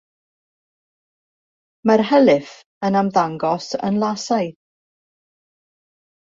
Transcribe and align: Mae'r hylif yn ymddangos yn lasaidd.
Mae'r 1.89 2.03
hylif 2.11 2.55
yn 2.89 2.97
ymddangos 3.03 3.69
yn 3.91 4.01
lasaidd. 4.05 4.57